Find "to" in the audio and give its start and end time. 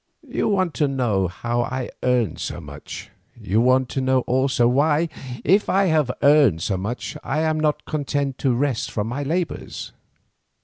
0.81-0.87, 3.89-4.01, 8.39-8.51